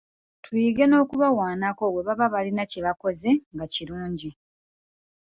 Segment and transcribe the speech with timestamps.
[0.43, 4.29] Tuyige n’okubawaanako bwe baba balina kye bakoze nga kirungi.